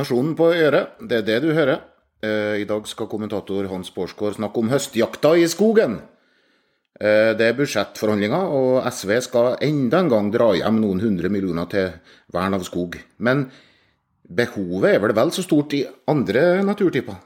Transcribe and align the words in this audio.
Nasjonen 0.00 0.32
på 0.38 0.48
øret, 0.54 0.96
det 1.04 1.18
er 1.20 1.26
det 1.26 1.38
du 1.44 1.50
hører. 1.52 1.82
Eh, 2.24 2.62
I 2.62 2.68
dag 2.68 2.86
skal 2.88 3.08
kommentator 3.10 3.66
Hans 3.68 3.90
Bårdsgaard 3.92 4.38
snakke 4.38 4.62
om 4.62 4.70
høstjakta 4.72 5.34
i 5.36 5.48
skogen. 5.48 5.98
Eh, 7.00 7.32
det 7.36 7.46
er 7.48 7.56
budsjettforhandlinger, 7.58 8.46
og 8.48 8.86
SV 8.88 9.12
skal 9.24 9.58
enda 9.64 10.00
en 10.00 10.08
gang 10.12 10.30
dra 10.32 10.52
hjem 10.56 10.80
noen 10.80 11.02
hundre 11.04 11.28
millioner 11.32 11.68
til 11.68 11.90
vern 12.32 12.56
av 12.56 12.64
skog. 12.64 12.96
Men 13.18 13.48
behovet 14.24 14.94
er 14.94 15.04
vel 15.04 15.16
vel 15.16 15.34
så 15.36 15.44
stort 15.44 15.76
i 15.76 15.82
andre 16.08 16.62
naturtyper? 16.64 17.20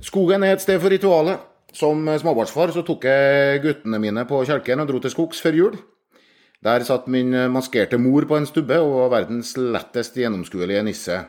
Skogen 0.00 0.42
er 0.42 0.56
et 0.56 0.64
sted 0.64 0.80
for 0.80 0.90
ritualet. 0.90 1.46
Som 1.70 2.02
småbarnsfar 2.18 2.72
så 2.74 2.82
tok 2.82 3.04
jeg 3.06 3.62
guttene 3.62 4.00
mine 4.02 4.24
på 4.26 4.42
kjelken 4.42 4.82
og 4.82 4.88
dro 4.90 4.98
til 4.98 5.12
skogs 5.12 5.42
før 5.42 5.58
jul. 5.58 5.76
Der 6.60 6.84
satt 6.84 7.06
min 7.08 7.32
maskerte 7.52 7.96
mor 7.96 8.26
på 8.28 8.36
en 8.36 8.46
stubbe 8.48 8.76
og 8.84 8.96
var 8.98 9.14
verdens 9.14 9.54
lettest 9.56 10.18
gjennomskuelige 10.20 10.82
nisse. 10.84 11.22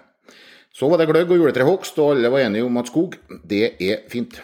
Så 0.75 0.87
var 0.91 0.99
det 0.99 1.07
gløgg 1.07 1.31
og 1.31 1.39
juletrehogst, 1.39 1.99
og 1.99 2.15
alle 2.15 2.31
var 2.31 2.45
enige 2.45 2.65
om 2.67 2.79
at 2.79 2.91
skog, 2.91 3.15
det 3.47 3.75
er 3.79 4.03
fint. 4.11 4.41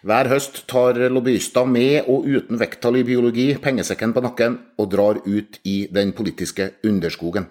Hver 0.00 0.30
høst 0.32 0.62
tar 0.68 0.96
lobbyister 1.12 1.66
med 1.68 2.06
og 2.08 2.24
uten 2.24 2.60
vekttall 2.60 2.96
i 3.00 3.04
biologi 3.04 3.50
pengesekken 3.60 4.14
på 4.16 4.22
nakken 4.24 4.56
og 4.80 4.88
drar 4.92 5.20
ut 5.26 5.58
i 5.68 5.82
den 5.92 6.14
politiske 6.16 6.70
underskogen. 6.88 7.50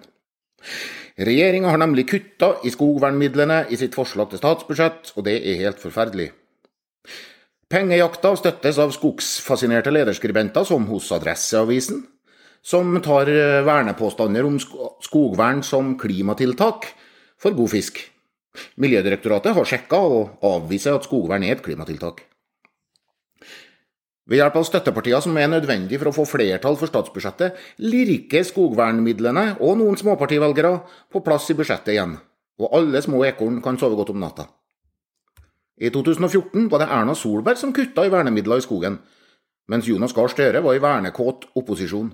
Regjeringa 1.18 1.70
har 1.70 1.78
nemlig 1.78 2.08
kutta 2.10 2.56
i 2.66 2.72
skogvernmidlene 2.74 3.64
i 3.70 3.78
sitt 3.78 3.94
forslag 3.94 4.32
til 4.32 4.42
statsbudsjett, 4.42 5.12
og 5.14 5.26
det 5.26 5.36
er 5.38 5.62
helt 5.62 5.82
forferdelig. 5.82 6.30
Pengejakta 7.70 8.32
støttes 8.34 8.80
av 8.82 8.90
skogsfascinerte 8.90 9.92
lederskribenter 9.94 10.64
som 10.66 10.88
hos 10.90 11.06
Adresseavisen, 11.14 12.00
som 12.66 12.96
tar 12.98 13.30
eh, 13.30 13.60
vernepåstander 13.62 14.48
om 14.48 14.56
skogvern 14.58 15.62
som 15.62 15.92
klimatiltak 16.00 16.88
for 17.38 17.54
god 17.54 17.70
fisk. 17.70 18.02
Miljødirektoratet 18.74 19.54
har 19.54 19.70
sjekka 19.70 20.02
og 20.02 20.42
avviser 20.50 20.98
at 20.98 21.06
skogvern 21.06 21.46
er 21.46 21.54
et 21.54 21.62
klimatiltak. 21.62 22.24
Ved 24.26 24.42
hjelp 24.42 24.58
av 24.58 24.66
støttepartier 24.66 25.22
som 25.22 25.38
er 25.38 25.54
nødvendig 25.54 26.02
for 26.02 26.10
å 26.10 26.16
få 26.18 26.26
flertall 26.26 26.74
for 26.78 26.90
statsbudsjettet, 26.90 27.54
lirker 27.86 28.50
skogvernmidlene 28.50 29.60
og 29.62 29.78
noen 29.78 29.98
småpartivelgere 29.98 30.80
på 31.10 31.22
plass 31.22 31.46
i 31.54 31.58
budsjettet 31.58 31.94
igjen, 31.94 32.18
og 32.58 32.74
alle 32.74 33.02
små 33.06 33.22
ekorn 33.30 33.62
kan 33.62 33.78
sove 33.78 33.98
godt 33.98 34.10
om 34.10 34.26
natta. 34.26 34.50
I 35.80 35.88
2014 35.88 36.68
var 36.68 36.82
det 36.82 36.90
Erna 36.92 37.14
Solberg 37.16 37.56
som 37.56 37.72
kutta 37.72 38.04
i 38.04 38.12
vernemidler 38.12 38.60
i 38.60 38.64
skogen, 38.64 38.98
mens 39.70 39.88
Jonas 39.88 40.12
Gahr 40.12 40.28
Støre 40.28 40.60
var 40.60 40.76
i 40.76 40.82
vernekåt 40.82 41.46
opposisjon. 41.56 42.10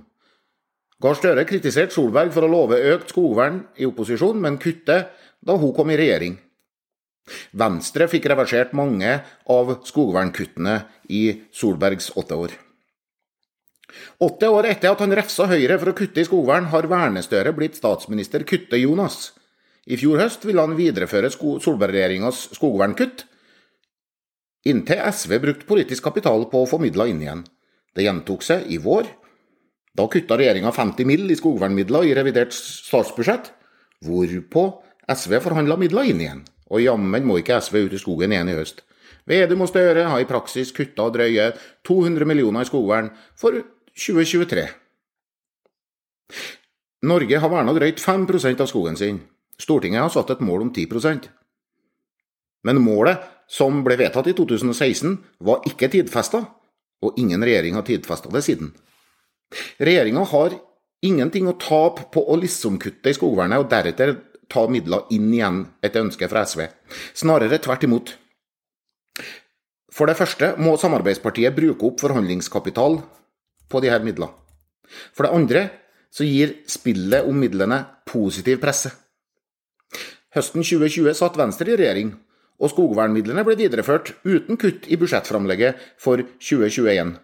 Gahr 1.03 1.19
Støre 1.19 1.45
kritiserte 1.49 1.97
Solberg 1.97 2.31
for 2.33 2.47
å 2.47 2.51
love 2.53 2.79
økt 2.95 3.11
skogvern 3.11 3.65
i 3.77 3.89
opposisjon, 3.89 4.39
men 4.41 4.61
kutte 4.63 5.01
da 5.43 5.59
hun 5.59 5.75
kom 5.75 5.91
i 5.91 5.99
regjering. 5.99 6.39
Venstre 7.59 8.07
fikk 8.07 8.31
reversert 8.31 8.73
mange 8.77 9.19
av 9.51 9.75
skogvernkuttene 9.89 10.79
i 11.11 11.25
Solbergs 11.51 12.13
åtte 12.15 12.39
år. 12.39 12.55
Åtte 14.23 14.49
år 14.53 14.71
etter 14.71 14.93
at 14.93 15.03
han 15.03 15.15
refsa 15.15 15.49
Høyre 15.51 15.79
for 15.81 15.91
å 15.91 15.97
kutte 15.97 16.23
i 16.23 16.27
skogvern, 16.29 16.71
har 16.71 16.87
Vernestøre 16.91 17.53
blitt 17.57 17.79
statsminister 17.79 18.47
Kutte-Jonas. 18.47 19.33
I 19.87 19.99
fjor 19.99 20.21
høst 20.23 20.45
ville 20.47 20.63
han 20.63 20.79
videreføre 20.79 21.31
Solberg-regjeringas 21.35 22.49
skogvernkutt, 22.57 23.27
inntil 24.71 25.03
SV 25.13 25.39
brukte 25.43 25.69
politisk 25.69 26.05
kapital 26.09 26.49
på 26.51 26.63
å 26.63 26.69
få 26.69 26.81
midler 26.83 27.13
inn 27.13 27.23
igjen. 27.23 27.45
Det 27.97 28.05
gjentok 28.05 28.45
seg 28.45 28.67
i 28.73 28.79
vår. 28.83 29.09
Da 29.97 30.09
kutta 30.13 30.37
regjeringa 30.37 30.73
50 30.73 31.09
mill. 31.09 31.31
i 31.31 31.37
skogvernmidler 31.37 32.05
i 32.05 32.15
revidert 32.15 32.53
statsbudsjett, 32.53 33.53
hvorpå 34.05 34.67
SV 35.09 35.41
forhandla 35.41 35.77
midler 35.81 36.11
inn 36.11 36.21
igjen. 36.21 36.43
Og 36.71 36.83
jammen 36.83 37.25
må 37.25 37.39
ikke 37.39 37.61
SV 37.61 37.87
ut 37.87 37.95
i 37.95 38.03
skogen 38.03 38.33
igjen 38.33 38.51
i 38.51 38.59
høst. 38.59 38.83
Vedum 39.27 39.65
og 39.65 39.71
Støre 39.71 40.05
har 40.07 40.21
i 40.21 40.29
praksis 40.29 40.73
kutta 40.75 41.09
drøye 41.11 41.53
200 41.87 42.27
millioner 42.29 42.63
i 42.63 42.69
skogvern 42.69 43.11
for 43.39 43.57
2023. 43.97 44.67
Norge 47.07 47.39
har 47.39 47.51
verna 47.51 47.75
drøyt 47.75 48.03
5% 48.03 48.61
av 48.63 48.71
skogen 48.71 48.99
sin. 48.99 49.23
Stortinget 49.59 50.03
har 50.03 50.13
satt 50.13 50.31
et 50.35 50.45
mål 50.45 50.67
om 50.67 50.71
10% 50.75 51.31
Men 52.67 52.83
målet 52.83 53.23
som 53.47 53.83
ble 53.87 53.97
vedtatt 53.99 54.29
i 54.31 54.35
2016, 54.37 55.17
var 55.47 55.67
ikke 55.69 55.91
tidfesta, 55.93 56.43
og 57.03 57.19
ingen 57.21 57.45
regjering 57.45 57.77
har 57.79 57.87
tidfesta 57.87 58.31
det 58.33 58.43
siden. 58.47 58.73
Regjeringa 59.79 60.25
har 60.33 60.57
ingenting 61.07 61.47
å 61.49 61.59
tape 61.61 62.09
på 62.13 62.25
å 62.27 62.39
liksom-kutte 62.41 63.13
i 63.13 63.17
skogvernet 63.17 63.63
og 63.63 63.71
deretter 63.71 64.17
ta 64.51 64.67
midler 64.71 65.07
inn 65.15 65.29
igjen 65.35 65.63
etter 65.85 66.05
ønske 66.07 66.29
fra 66.31 66.45
SV. 66.47 66.67
Snarere 67.15 67.61
tvert 67.63 67.87
imot. 67.87 68.15
For 69.93 70.09
det 70.11 70.19
første 70.19 70.53
må 70.61 70.75
Samarbeidspartiet 70.81 71.55
bruke 71.57 71.87
opp 71.89 72.03
forhandlingskapital 72.03 73.01
på 73.71 73.83
disse 73.83 74.03
midlene. 74.05 74.35
For 75.17 75.27
det 75.27 75.35
andre 75.35 75.63
så 76.15 76.27
gir 76.27 76.53
spillet 76.71 77.27
om 77.27 77.39
midlene 77.41 77.81
positiv 78.09 78.61
presse. 78.63 78.93
Høsten 80.37 80.63
2020 80.63 81.17
satt 81.17 81.39
Venstre 81.39 81.73
i 81.73 81.79
regjering, 81.79 82.13
og 82.57 82.73
skogvernmidlene 82.73 83.45
ble 83.47 83.57
videreført 83.59 84.15
uten 84.25 84.59
kutt 84.61 84.89
i 84.89 84.99
budsjettframlegget 85.01 85.81
for 86.01 86.23
2021. 86.41 87.15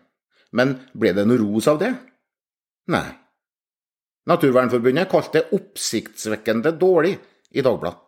Men 0.53 0.77
ble 0.93 1.13
det 1.17 1.25
noe 1.29 1.41
ros 1.41 1.69
av 1.73 1.81
det? 1.81 1.93
Nei. 2.93 3.07
Naturvernforbundet 4.29 5.11
kalte 5.11 5.41
det 5.41 5.57
oppsiktsvekkende 5.57 6.75
dårlig 6.79 7.17
i 7.51 7.65
Dagbladet. 7.65 7.99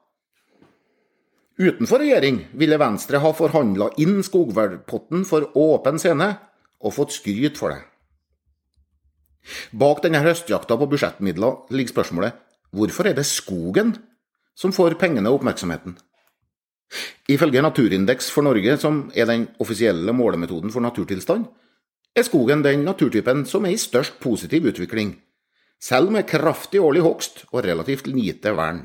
Utenfor 1.55 2.03
regjering 2.03 2.41
ville 2.59 2.79
Venstre 2.83 3.21
ha 3.23 3.31
forhandla 3.35 3.93
inn 4.03 4.19
skogvernpotten 4.27 5.23
for 5.29 5.53
åpen 5.55 6.01
scene, 6.03 6.33
og 6.83 6.97
fått 6.97 7.15
skryt 7.15 7.59
for 7.59 7.71
det. 7.71 7.83
Bak 9.77 10.03
denne 10.05 10.23
høstjakta 10.25 10.77
på 10.81 10.89
budsjettmidler 10.91 11.71
ligger 11.75 11.95
spørsmålet 11.95 12.41
hvorfor 12.75 13.07
er 13.07 13.15
det 13.17 13.27
skogen 13.29 13.95
som 14.59 14.75
får 14.75 14.99
pengene 14.99 15.31
og 15.31 15.41
oppmerksomheten? 15.41 15.95
Ifølge 17.29 17.63
Naturindeks 17.65 18.31
for 18.31 18.45
Norge, 18.45 18.77
som 18.79 19.07
er 19.17 19.29
den 19.31 19.47
offisielle 19.63 20.13
målemetoden 20.13 20.73
for 20.73 20.85
naturtilstand, 20.85 21.47
er 22.15 22.27
skogen 22.27 22.63
den 22.63 22.85
naturtypen 22.87 23.43
som 23.49 23.65
er 23.67 23.75
i 23.75 23.81
størst 23.81 24.21
positiv 24.23 24.69
utvikling, 24.71 25.17
selv 25.83 26.13
med 26.15 26.29
kraftig 26.29 26.83
årlig 26.85 27.03
hogst 27.03 27.45
og 27.51 27.65
relativt 27.65 28.07
lite 28.07 28.53
vern. 28.55 28.85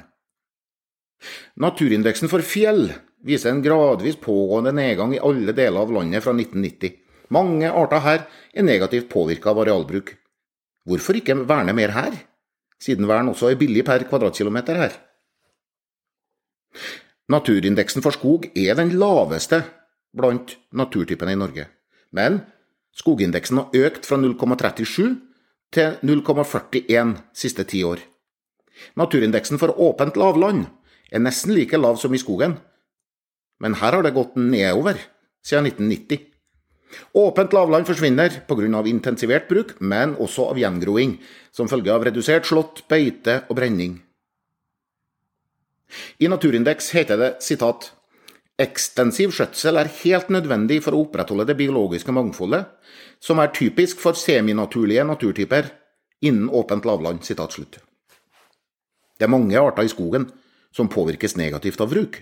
Naturindeksen 1.59 2.31
for 2.31 2.41
fjell 2.41 2.87
viser 3.27 3.51
en 3.51 3.61
gradvis 3.63 4.17
pågående 4.23 4.71
nedgang 4.73 5.13
i 5.13 5.21
alle 5.21 5.53
deler 5.53 5.83
av 5.83 5.91
landet 5.93 6.23
fra 6.23 6.33
1990. 6.33 6.95
Mange 7.35 7.69
arter 7.69 8.01
her 8.05 8.25
er 8.55 8.65
negativt 8.65 9.09
påvirka 9.11 9.51
av 9.51 9.61
arealbruk. 9.65 10.15
Hvorfor 10.87 11.19
ikke 11.19 11.35
verne 11.45 11.75
mer 11.77 11.93
her, 11.93 12.15
siden 12.81 13.07
vern 13.09 13.29
også 13.29 13.51
er 13.51 13.59
billig 13.59 13.83
per 13.85 14.07
kvadratkilometer 14.09 14.79
her? 14.79 14.95
Naturindeksen 17.29 18.01
for 18.01 18.15
skog 18.15 18.47
er 18.57 18.73
den 18.79 18.95
laveste 18.97 19.61
blant 20.17 20.55
naturtypene 20.73 21.35
i 21.35 21.37
Norge, 21.37 21.67
men 22.09 22.39
skogindeksen 22.97 23.59
har 23.61 23.75
økt 23.85 24.07
fra 24.09 24.17
0,37 24.17 25.11
til 25.75 25.99
0,41 26.01 27.13
siste 27.37 27.67
ti 27.69 27.83
år. 27.85 28.01
Naturindeksen 28.97 29.61
for 29.61 29.75
åpent 29.77 30.17
lavland 30.17 30.65
er 31.13 31.21
nesten 31.21 31.53
like 31.53 31.77
lav 31.77 32.01
som 32.01 32.13
i 32.17 32.21
skogen, 32.21 32.57
men 33.61 33.77
her 33.77 33.93
har 33.93 34.05
det 34.05 34.15
gått 34.17 34.33
nedover 34.39 34.97
siden 35.45 35.69
1990. 35.69 36.25
Åpent 37.13 37.53
lavland 37.53 37.85
forsvinner 37.85 38.41
pga. 38.49 38.83
intensivert 38.89 39.47
bruk, 39.47 39.75
men 39.79 40.15
også 40.15 40.49
av 40.49 40.57
gjengroing, 40.57 41.19
som 41.51 41.69
følge 41.69 41.93
av 41.93 42.03
redusert 42.03 42.45
slått, 42.49 42.87
beite 42.89 43.43
og 43.49 43.55
brenning. 43.55 43.99
I 46.19 46.27
Naturindeks 46.27 46.91
heter 46.97 47.19
det 47.19 47.29
sitat 47.43 47.93
Ekstensiv 48.59 49.31
skjøtsel 49.31 49.79
er 49.79 49.87
helt 50.01 50.31
nødvendig 50.35 50.81
for 50.83 50.91
å 50.91 51.05
opprettholde 51.05 51.45
det 51.47 51.55
biologiske 51.61 52.11
mangfoldet, 52.11 52.65
som 53.23 53.39
er 53.39 53.53
typisk 53.55 54.01
for 54.03 54.19
seminaturlige 54.19 55.05
naturtyper 55.07 55.69
innen 56.27 56.49
åpent 56.51 56.83
lavland. 56.83 57.23
Det 57.23 59.23
er 59.23 59.31
mange 59.31 59.55
arter 59.55 59.87
i 59.87 59.91
skogen 59.91 60.27
som 60.75 60.91
påvirkes 60.91 61.37
negativt 61.39 61.79
av 61.79 61.93
bruk. 61.93 62.19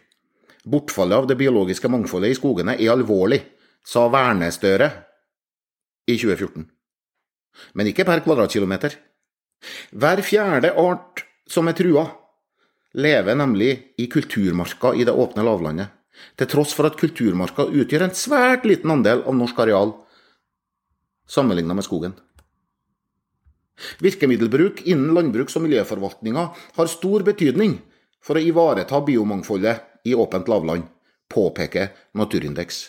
Bortfallet 0.61 1.17
av 1.17 1.31
det 1.31 1.39
biologiske 1.41 1.89
mangfoldet 1.89 2.35
i 2.35 2.37
skogene 2.37 2.77
er 2.77 2.93
alvorlig, 2.93 3.41
sa 3.81 4.05
Vernestøre 4.11 4.91
i 6.05 6.19
2014. 6.19 6.69
Men 7.73 7.89
ikke 7.89 8.05
per 8.05 8.21
kvadratkilometer. 8.21 8.93
Hver 9.89 10.21
fjerde 10.21 10.75
art 10.77 11.25
som 11.49 11.65
er 11.71 11.79
trua, 11.79 12.05
lever 12.93 13.35
nemlig 13.35 13.93
i 13.97 14.07
kulturmarka 14.07 14.93
i 14.95 15.05
det 15.07 15.15
åpne 15.15 15.43
lavlandet, 15.45 15.89
til 16.37 16.49
tross 16.49 16.73
for 16.73 16.89
at 16.89 16.97
kulturmarka 16.97 17.67
utgjør 17.67 18.07
en 18.07 18.15
svært 18.15 18.65
liten 18.65 18.91
andel 18.93 19.23
av 19.27 19.35
norsk 19.37 19.59
areal 19.65 19.93
sammenlignet 21.29 21.77
med 21.77 21.85
skogen. 21.85 22.15
Virkemiddelbruk 24.01 24.81
innen 24.89 25.13
landbruks- 25.13 25.57
og 25.59 25.67
miljøforvaltninga 25.67 26.47
har 26.79 26.89
stor 26.89 27.25
betydning 27.27 27.77
for 28.23 28.39
å 28.39 28.43
ivareta 28.43 29.01
biomangfoldet 29.05 30.07
i 30.09 30.15
åpent 30.17 30.49
lavland, 30.49 30.87
påpeker 31.29 31.91
Naturindeks. 32.17 32.87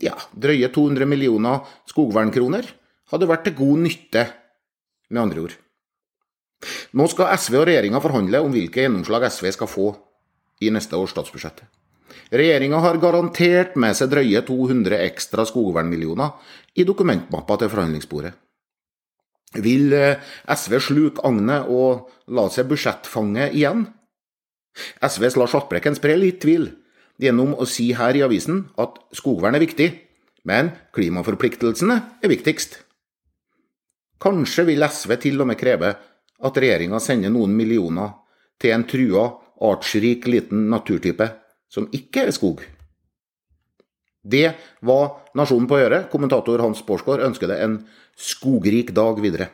Ja, 0.00 0.14
drøye 0.32 0.70
200 0.72 1.08
millioner 1.08 1.66
skogvernkroner 1.88 2.68
hadde 3.12 3.28
vært 3.28 3.46
til 3.48 3.56
god 3.60 3.84
nytte, 3.84 4.26
med 5.10 5.22
andre 5.22 5.46
ord. 5.46 5.54
Nå 6.96 7.06
skal 7.12 7.34
SV 7.36 7.58
og 7.60 7.66
regjeringa 7.68 8.00
forhandle 8.00 8.40
om 8.44 8.54
hvilke 8.54 8.84
gjennomslag 8.84 9.26
SV 9.28 9.50
skal 9.52 9.68
få 9.68 9.90
i 10.64 10.70
neste 10.72 10.96
års 10.96 11.12
statsbudsjett. 11.12 11.60
Regjeringa 12.32 12.80
har 12.82 12.98
garantert 13.02 13.76
med 13.78 13.96
seg 13.98 14.10
drøye 14.14 14.40
200 14.46 15.02
ekstra 15.04 15.44
skogvernmillioner 15.46 16.32
i 16.80 16.86
dokumentmappa 16.88 17.58
til 17.60 17.70
forhandlingsbordet. 17.72 18.32
Vil 19.62 19.92
eh, 19.94 20.22
SV 20.50 20.78
sluke 20.82 21.22
agnet 21.26 21.68
og 21.72 22.08
la 22.32 22.48
seg 22.52 22.66
budsjettfange 22.70 23.50
igjen? 23.52 23.86
SVs 25.04 25.36
Lars 25.38 25.54
Haltbrekken 25.56 25.96
sprer 25.96 26.18
litt 26.20 26.42
tvil 26.42 26.68
gjennom 27.22 27.54
å 27.56 27.68
si 27.68 27.90
her 27.96 28.16
i 28.16 28.24
avisen 28.24 28.66
at 28.80 28.98
skogvern 29.16 29.56
er 29.56 29.64
viktig, 29.64 29.88
men 30.48 30.72
klimaforpliktelsene 30.96 31.96
er 32.24 32.32
viktigst. 32.32 32.82
Kanskje 34.20 34.66
vil 34.68 34.84
SV 34.84 35.16
til 35.22 35.40
og 35.44 35.48
med 35.52 35.60
kreve 35.60 35.94
at 36.44 36.60
regjeringa 36.60 37.00
sender 37.00 37.32
noen 37.32 37.54
millioner 37.56 38.14
til 38.60 38.74
en 38.74 38.86
trua, 38.88 39.26
artsrik 39.66 40.26
liten 40.28 40.66
naturtype 40.68 41.28
som 41.72 41.88
ikke 41.96 42.26
er 42.26 42.34
skog. 42.34 42.62
Det 44.26 44.48
var 44.84 45.22
Nasjonen 45.38 45.68
på 45.70 45.76
å 45.76 45.80
gjøre. 45.80 46.00
Kommentator 46.10 46.60
Hans 46.64 46.82
Borsgaard 46.86 47.22
ønsker 47.28 47.50
det 47.50 47.60
en 47.62 47.78
skogrik 48.18 48.90
dag 48.96 49.20
videre. 49.22 49.48